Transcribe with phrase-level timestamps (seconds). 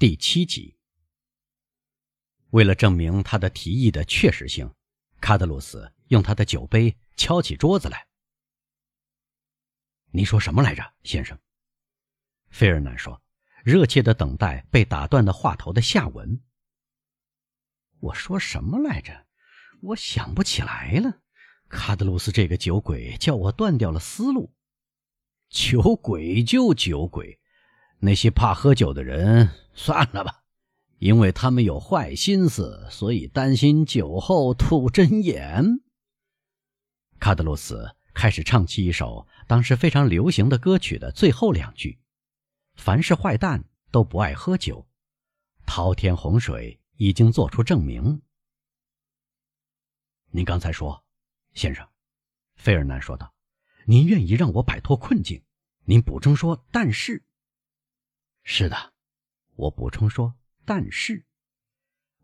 [0.00, 0.78] 第七集。
[2.52, 4.74] 为了证明他的提议的确实性，
[5.20, 8.08] 卡德鲁斯用他的酒杯敲起桌子来。
[10.10, 11.38] “你说什么来着，先生？”
[12.48, 13.22] 费尔南说，
[13.62, 16.40] 热切的等待被打断的话头的下文。
[18.00, 19.26] “我说什么来着？
[19.82, 21.20] 我想不起来了。”
[21.68, 24.54] 卡德鲁斯这个酒鬼叫我断掉了思路。
[25.50, 27.39] 酒鬼就酒鬼，
[28.00, 30.42] 那些怕喝酒的人算了吧。
[30.98, 35.80] 因为他们有坏心思，所以担心酒后吐真言。
[37.18, 41.98] 卡德罗斯开始唱起一首当时非常流行的歌曲的最后两句
[42.76, 44.86] ：“凡是坏蛋都不爱喝酒，
[45.64, 48.20] 滔天洪水已经做出证明。”
[50.32, 51.02] 您刚才说，
[51.54, 51.88] 先生，
[52.56, 53.32] 费尔南说道
[53.86, 55.42] ：“您愿意让我摆脱困境。”
[55.86, 57.24] 您补充说：“但是。”
[58.52, 58.94] 是的，
[59.54, 60.34] 我补充说。
[60.64, 61.24] 但是，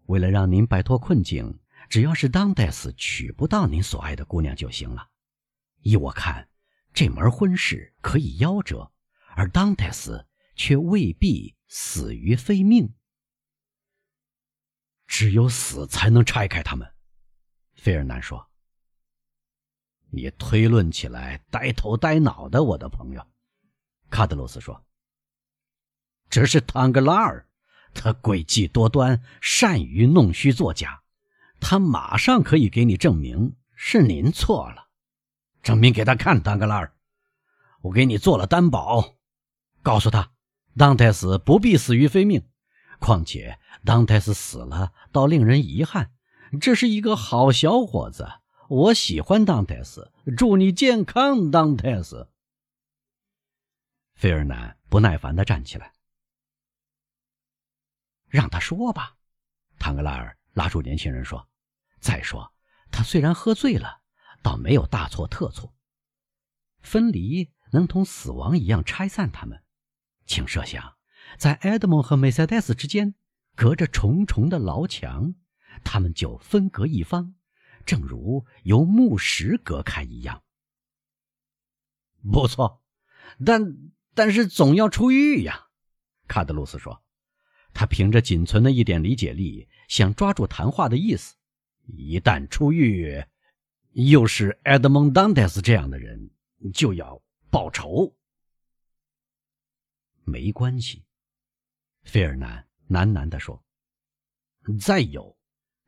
[0.06, 5.08] 为了让您摆脱困境，只要是当戴斯娶不到您所爱的姑娘就行了。
[5.82, 6.48] 依我看，
[6.92, 8.90] 这门婚事可以夭折，
[9.36, 12.92] 而当戴斯却未必死于非命。
[15.06, 16.92] 只有死才能拆开他们，
[17.76, 18.50] 费尔南说。
[20.10, 23.24] 你推论起来呆头呆脑的，我的朋友，
[24.10, 24.82] 卡德罗斯说。
[26.28, 27.46] 这是唐格拉尔。
[27.98, 31.00] 他诡计多端，善于弄虚作假，
[31.60, 34.88] 他马上可以给你证明是您错了，
[35.62, 36.92] 证明给他看，唐格拉尔，
[37.80, 39.14] 我给你做了担保，
[39.82, 40.30] 告诉他，
[40.76, 42.46] 当泰斯不必死于非命，
[42.98, 46.10] 况且当泰斯死了倒令人遗憾，
[46.60, 48.28] 这是一个好小伙子，
[48.68, 52.28] 我喜欢当泰斯，祝你健康，当泰斯。
[54.14, 55.95] 费尔南不耐烦地站起来。
[58.28, 59.16] 让他说吧，
[59.78, 61.48] 唐格拉尔拉住年轻人说
[62.00, 62.52] ：“再说，
[62.90, 64.02] 他虽然喝醉了，
[64.42, 65.74] 倒没有大错特错。
[66.80, 69.62] 分离能同死亡一样拆散他们。
[70.26, 70.96] 请设想，
[71.38, 73.14] 在埃德蒙和梅赛德斯之间
[73.54, 75.34] 隔着重重的牢墙，
[75.84, 77.36] 他们就分隔一方，
[77.84, 80.42] 正如由木石隔开一样。
[82.32, 82.82] 不错，
[83.44, 83.76] 但
[84.14, 85.68] 但是总要出狱呀。”
[86.26, 87.05] 卡德鲁斯说。
[87.78, 91.36] 他凭着仅存的一点理解力，想抓住谈话的意思。
[91.84, 93.22] 一旦出狱，
[93.92, 96.30] 又是埃德蒙·当戴斯这样的人，
[96.72, 98.16] 就要报仇。
[100.24, 101.04] 没关系，
[102.04, 103.62] 费尔南喃喃地说。
[104.80, 105.36] 再有，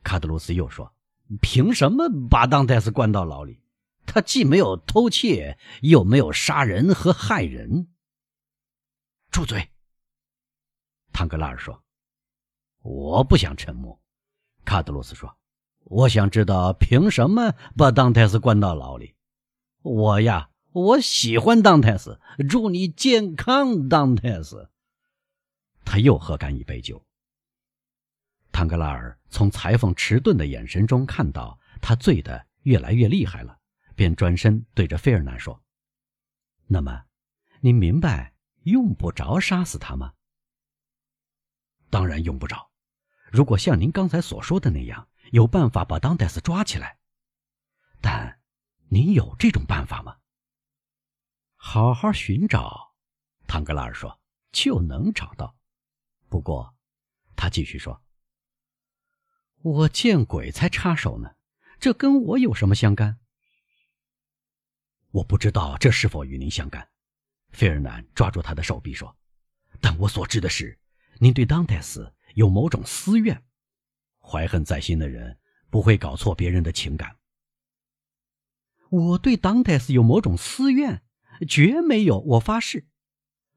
[0.02, 0.94] 卡德鲁斯又说
[1.40, 3.62] ：“凭什么把当戴斯关到牢里？
[4.04, 7.88] 他既没有偷窃，又没有杀人和害人。”
[9.32, 9.70] 住嘴。
[11.12, 11.82] 唐格拉尔说
[12.82, 14.00] ：“我不想沉默。”
[14.64, 15.36] 卡德罗斯说
[15.84, 19.14] ：“我想知道凭什么把当泰斯关到牢里。
[19.82, 22.20] 我呀，我喜欢当泰斯。
[22.48, 24.70] 祝你健康，当泰斯。”
[25.84, 27.02] 他又喝干一杯酒。
[28.52, 33.58] 唐格拉尔从裁缝迟钝的眼神中看到他醉得越来越厉害了，
[33.94, 35.62] 便转身对着费尔南说
[36.68, 37.04] ：“那么，
[37.60, 40.12] 你明白用不着杀死他吗？”
[41.90, 42.70] 当然用不着。
[43.30, 46.98] 如果像您刚才所说的那样，有办法把当戴斯抓起来，
[48.00, 48.40] 但
[48.88, 50.16] 您有这种办法吗？
[51.56, 52.94] 好好寻找，
[53.46, 54.20] 唐格拉尔说，
[54.52, 55.56] 就能找到。
[56.28, 56.74] 不过，
[57.36, 58.02] 他继续说
[59.60, 61.36] ：“我见鬼才插手呢，
[61.78, 63.18] 这跟我有什么相干？
[65.10, 66.88] 我不知道这是否与您相干。”
[67.50, 69.16] 费尔南抓住他的手臂说
[69.80, 70.78] ：“但我所知的是。”
[71.20, 73.42] 您对当代斯有某种私怨，
[74.20, 77.16] 怀恨在心的人不会搞错别人的情感。
[78.90, 81.02] 我对当代斯有某种私怨，
[81.48, 82.86] 绝没有，我发誓。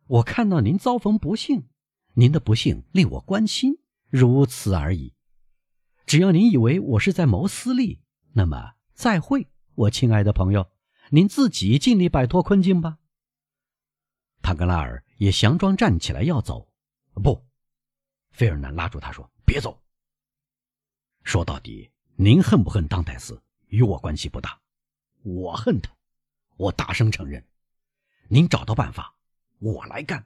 [0.08, 1.70] 我看到您遭逢不幸，
[2.16, 3.80] 您的不幸令我关心，
[4.10, 5.14] 如此而已。
[6.06, 8.02] 只要您以为我是在谋私利，
[8.34, 10.70] 那么再会，我亲爱的朋友，
[11.12, 12.98] 您自己尽力摆脱困境吧。
[14.42, 16.74] 唐格拉尔也佯装站起来要走，
[17.14, 17.51] 不。
[18.32, 19.80] 费尔南拉住他说：“别走。
[21.24, 24.60] 说到底，您恨不恨当戴斯，与我关系不大。
[25.24, 25.92] 我恨他，
[26.58, 27.46] 我大声承认。
[28.28, 29.14] 您找到办法，
[29.60, 30.26] 我来干，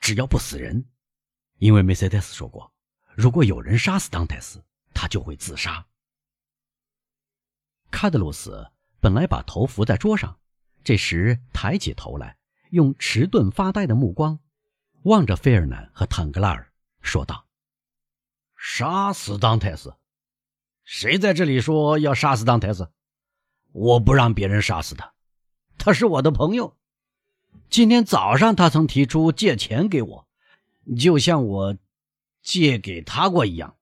[0.00, 0.84] 只要不死人。
[1.58, 2.70] 因为梅赛德斯说过，
[3.14, 4.62] 如果有人杀死当戴斯，
[4.92, 5.86] 他就会自杀。”
[7.90, 8.70] 卡德鲁斯
[9.00, 10.38] 本来把头伏在桌上，
[10.84, 12.36] 这时抬起头来，
[12.70, 14.38] 用迟钝发呆的目光
[15.04, 16.70] 望着费尔南和坦格拉尔。
[17.00, 17.46] 说道
[18.56, 19.96] ：“杀死当泰斯？
[20.84, 22.90] 谁在这里说要杀死当泰斯？
[23.72, 25.12] 我不让别人杀死他，
[25.76, 26.76] 他是我的朋友。
[27.70, 30.28] 今天早上他曾提出借钱给我，
[30.98, 31.76] 就像我
[32.42, 33.76] 借给他过一样。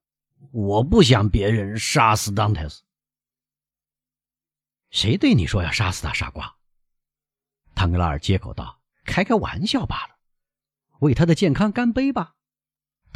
[0.52, 2.82] 我不想别人杀死当泰斯。
[4.90, 6.56] 谁对你说要杀死他，傻瓜？”
[7.74, 10.16] 唐格拉尔接口道：“开开玩笑罢了，
[11.00, 12.34] 为他的健康干杯吧。”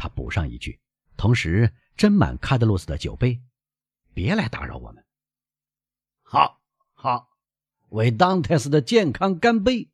[0.00, 0.80] 他补上一句，
[1.14, 3.42] 同时斟满卡德鲁斯的酒杯。
[4.14, 5.04] 别来打扰我们。
[6.22, 6.62] 好，
[6.94, 7.28] 好，
[7.90, 9.90] 为当泰斯的健康干杯！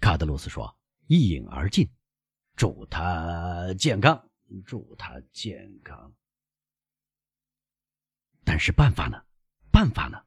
[0.00, 0.78] 卡德鲁斯说，
[1.08, 1.90] 一饮而尽。
[2.54, 4.30] 祝他健康，
[4.64, 6.14] 祝他健康。
[8.44, 9.24] 但是办法呢？
[9.72, 10.24] 办法呢？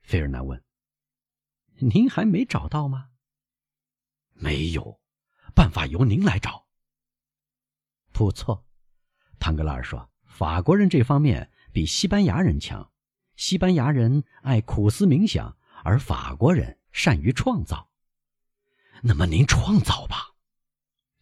[0.00, 0.64] 费尔南问。
[1.74, 3.10] 您还没找到吗？
[4.32, 4.98] 没有，
[5.54, 6.67] 办法由您来找。
[8.18, 8.66] 不错，
[9.38, 12.90] 唐格拉尔说：“法国人这方面比西班牙人强。
[13.36, 17.92] 西班牙人爱苦思冥想，而法国人善于创造。
[19.02, 20.34] 那么您创造吧。”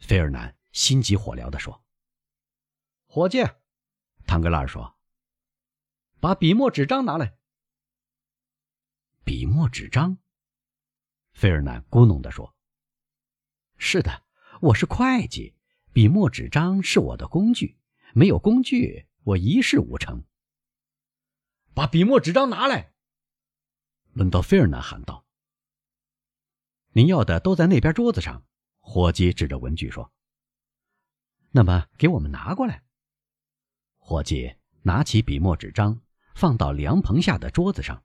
[0.00, 1.84] 费尔南心急火燎地说。
[3.04, 3.44] “伙计，
[4.26, 4.96] 唐格拉尔说，
[6.18, 7.36] 把笔墨纸张拿来。”
[9.22, 10.16] 笔墨纸张，
[11.34, 12.56] 费尔南咕哝地说
[13.76, 14.22] ：“是的，
[14.62, 15.54] 我是会计。”
[15.96, 17.78] 笔墨纸张是我的工具，
[18.12, 20.26] 没有工具，我一事无成。
[21.72, 22.92] 把笔墨纸张拿来！
[24.12, 25.24] 轮到费尔南喊道
[26.92, 28.44] ：“您要的都在那边桌子上。”
[28.78, 30.12] 伙计指着文具说
[31.50, 32.84] ：“那么给我们拿过来。”
[33.96, 36.02] 伙计拿起笔墨纸张，
[36.34, 38.04] 放到凉棚下的桌子上。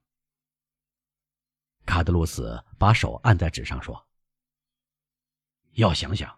[1.84, 4.08] 卡德鲁斯把手按在纸上说
[5.76, 6.34] ：“要想想。”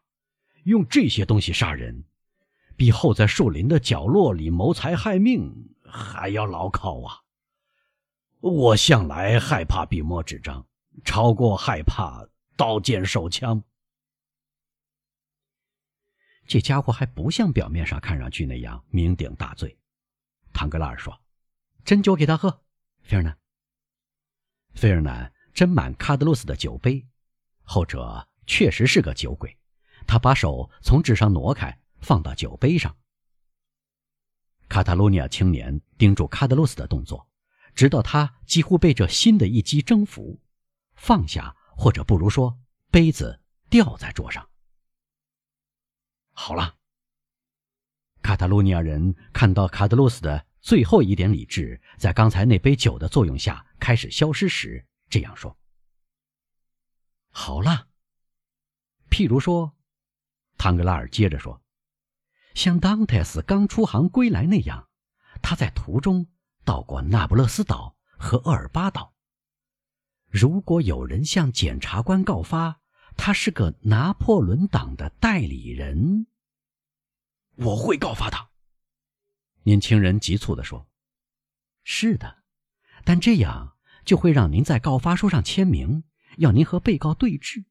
[0.64, 2.04] 用这些东西杀人，
[2.76, 7.20] 比候在树林的角落里谋财害命还要牢靠啊！
[8.40, 10.66] 我向来害怕笔墨纸张，
[11.04, 12.26] 超过害怕
[12.56, 13.62] 刀剑手枪。
[16.46, 19.78] 这家伙还不像表面上看上去那样酩酊大醉。
[20.52, 21.18] 唐格拉尔说
[21.86, 22.62] ：“斟酒给他喝。”
[23.02, 23.38] 菲尔南。
[24.74, 27.06] 菲尔南斟满卡德鲁斯的酒杯，
[27.62, 29.56] 后者确实是个酒鬼。
[30.06, 32.96] 他把手从纸上挪开，放到酒杯上。
[34.68, 37.28] 卡塔卢尼亚青年盯住卡德鲁斯的动作，
[37.74, 40.40] 直到他几乎被这新的一击征服，
[40.96, 42.58] 放下，或者不如说，
[42.90, 44.48] 杯子掉在桌上。
[46.32, 46.76] 好了，
[48.22, 55.56] 卡塔卢尼亚人看到卡德鲁斯的最后一点理智在刚才那杯酒的作用下开始消失时，这样说
[57.30, 57.88] ：“好了，
[59.10, 59.73] 譬如说。”
[60.64, 61.60] 唐格拉尔接着说
[62.56, 64.88] ：“像当泰斯刚出航归来那样，
[65.42, 66.26] 他在途中
[66.64, 69.14] 到过那不勒斯岛和厄尔巴岛。
[70.30, 72.80] 如果有人向检察官告发
[73.14, 76.28] 他是个拿破仑党的代理人，
[77.56, 78.48] 我会告发他。”
[79.64, 80.88] 年轻人急促地说
[81.84, 82.42] ：“是的，
[83.04, 83.76] 但这样
[84.06, 86.04] 就会让您在告发书上签名，
[86.38, 87.66] 要您和被告对质。”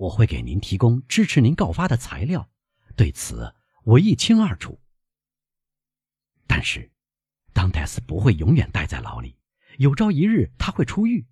[0.00, 2.50] 我会给您提供支持您告发的材料，
[2.96, 3.54] 对此
[3.84, 4.80] 我一清二楚。
[6.46, 6.90] 但是，
[7.52, 9.36] 当泰斯不会永远待在牢里，
[9.76, 11.26] 有朝一日他会出狱，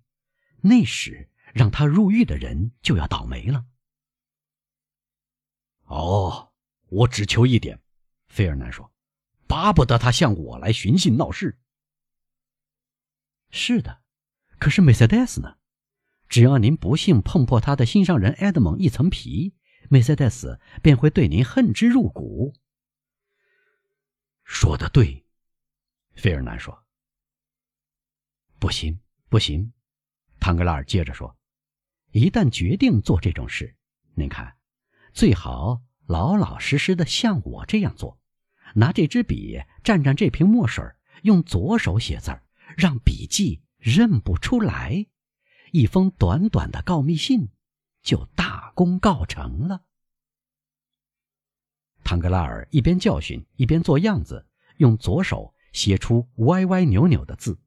[0.61, 3.65] 那时让他入狱的人就要倒霉了。
[5.85, 6.53] 哦，
[6.89, 7.81] 我只求一点，
[8.27, 8.93] 费尔南说，
[9.47, 11.59] 巴不得他向我来寻衅闹事。
[13.49, 14.03] 是的，
[14.59, 15.57] 可是梅赛德斯呢？
[16.29, 19.55] 只要您不幸碰破他的心上人埃德蒙一层皮，
[19.89, 22.53] 梅赛德斯便会对您恨之入骨。
[24.43, 25.25] 说的对，
[26.13, 26.85] 费尔南说。
[28.59, 29.73] 不行，不行，
[30.39, 31.35] 唐格拉尔接着说
[32.11, 33.75] ：“一旦决定做这种事，
[34.13, 34.55] 您看，
[35.13, 38.19] 最好老老实实的像我这样做，
[38.75, 40.85] 拿这支笔蘸蘸这瓶墨水，
[41.23, 42.43] 用左手写字儿，
[42.77, 45.07] 让笔记认不出来。”
[45.71, 47.49] 一封短短的告密信，
[48.01, 49.83] 就大功告成了。
[52.03, 54.47] 唐格拉尔一边教训，一边做样子，
[54.77, 57.59] 用左手写出歪歪扭扭的字，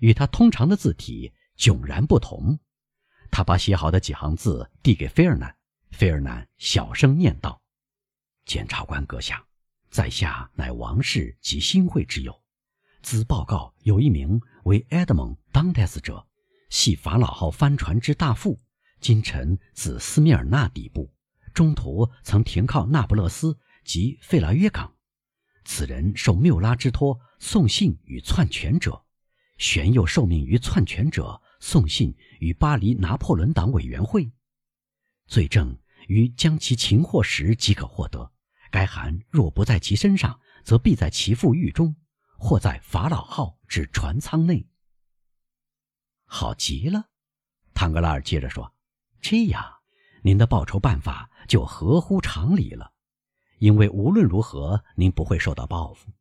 [0.00, 2.58] 与他通常的字体迥然不同。
[3.30, 5.54] 他把写好的几行字递给菲尔南，
[5.90, 7.60] 菲尔南小声念道
[8.46, 9.44] ：“检察官阁下，
[9.90, 12.42] 在下乃王室及新会之友，
[13.02, 16.26] 兹报告有一名为埃德蒙·当泰斯者。”
[16.70, 18.58] 系法老号帆船之大副，
[19.00, 21.12] 今晨自斯米尔纳抵部，
[21.52, 24.94] 中途曾停靠那不勒斯及费拉约港。
[25.64, 29.04] 此人受缪拉之托送信与篡权者，
[29.58, 34.30] 旋又受命于篡权者送信与巴黎拿破仑党委员会。
[35.26, 38.32] 罪证于将其擒获时即可获得。
[38.70, 41.96] 该函若不在其身上，则必在其父狱中，
[42.38, 44.64] 或在法老号之船舱内。
[46.32, 47.10] 好极了，
[47.74, 48.72] 唐格拉尔接着说
[49.20, 49.80] ：“这样，
[50.22, 52.92] 您的报仇办法就合乎常理了，
[53.58, 56.12] 因为无论如何，您不会受到报复，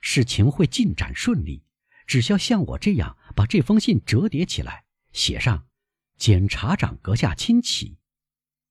[0.00, 1.64] 事情会进展顺利。
[2.08, 5.68] 只需要像我这样把这封信折叠起来，写上
[6.18, 7.98] ‘检察长阁下亲启’，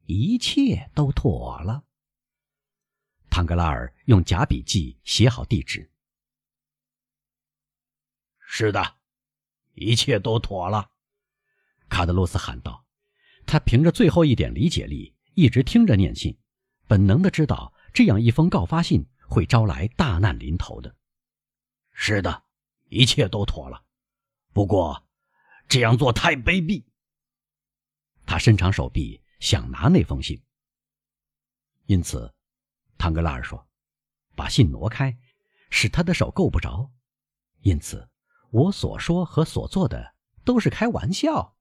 [0.06, 1.86] 一切都妥了。”
[3.32, 5.90] 唐格拉尔用假笔记写好地址。
[8.40, 8.95] 是的，
[9.76, 10.90] 一切都妥了。
[11.88, 12.86] 卡德罗斯喊道
[13.46, 16.38] ：“他凭着最后一点理解力，一直听着念信，
[16.88, 20.96] 本能的知道这样一封告发信会招来大难临头的。”
[21.94, 22.44] 是的，
[22.90, 23.84] 一切都妥了。
[24.52, 25.08] 不过，
[25.68, 26.84] 这样做太卑鄙。
[28.26, 30.42] 他伸长手臂想拿那封信，
[31.86, 32.34] 因此。
[32.98, 33.68] 唐格拉尔说
[34.36, 35.18] ：“把信挪开，
[35.70, 36.90] 使他的手够不着。
[37.62, 38.10] 因此，
[38.56, 41.58] 我所说和所做的都是开玩笑。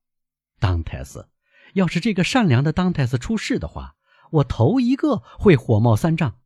[0.59, 1.29] 当泰斯，
[1.73, 3.97] 要是这个善良的当泰斯出事的话，
[4.31, 6.39] 我头一个会火冒三丈。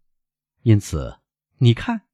[0.63, 1.19] 因此，
[1.59, 2.07] 你看。”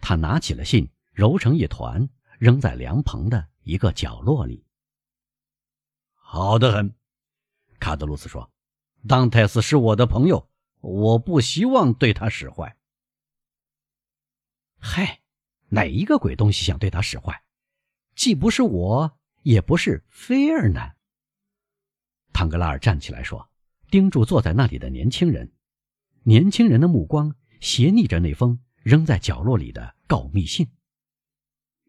[0.00, 2.08] 他拿起了信，揉成一团，
[2.38, 4.64] 扔在凉棚的一个角落里。
[6.14, 6.94] 好的很，
[7.78, 8.50] 卡德鲁斯说
[9.06, 10.48] ：“当泰斯是我的朋友。”
[10.80, 12.76] 我不希望对他使坏。
[14.78, 15.22] 嗨，
[15.68, 17.42] 哪一个鬼东西想对他使坏？
[18.14, 20.96] 既不是我，也不是菲尔南。
[22.32, 23.48] 唐格拉尔站起来说，
[23.90, 25.52] 盯住坐在那里的年轻人。
[26.22, 30.70] 年轻人的目光斜睨着那封扔在角落里的告密信。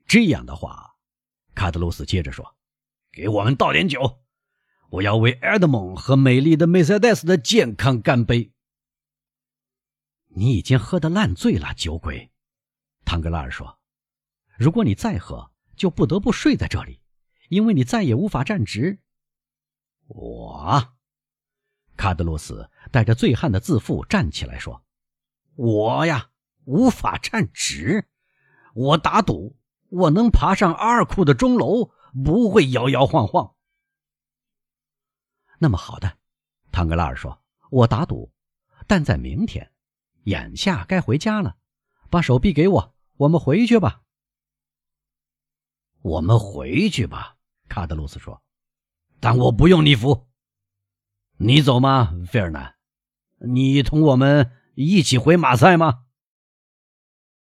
[0.06, 0.98] 这样的话，
[1.54, 2.56] 卡德鲁斯接着说
[3.12, 4.24] ：“给我们倒点酒，
[4.90, 8.52] 我要为埃德蒙和美丽的梅赛德斯的健康干杯。”
[10.38, 12.30] 你已经喝得烂醉了，酒鬼，
[13.06, 13.80] 唐格拉尔说
[14.58, 17.02] ：“如果你再喝，就不得不睡在这里，
[17.50, 19.00] 因为你再也无法站直。”
[20.08, 20.96] 我，
[21.96, 24.84] 卡德罗斯带着醉汉的自负站起来说
[25.56, 26.32] ：“我呀，
[26.66, 28.10] 无法站直。
[28.74, 29.58] 我打赌，
[29.90, 31.92] 我能爬上阿尔库的钟楼，
[32.24, 33.56] 不会摇摇晃晃。”
[35.60, 36.18] 那么好的，
[36.72, 38.34] 唐格拉尔说：“我打赌，
[38.88, 39.72] 但在明天。”
[40.26, 41.56] 眼下该回家了，
[42.10, 44.02] 把手臂给我，我们回去吧。
[46.02, 48.42] 我们回去吧，卡德鲁斯说。
[49.20, 50.28] 但我不用你扶。
[51.38, 52.76] 你走吗，费尔南？
[53.40, 56.05] 你同我们一起回马赛吗？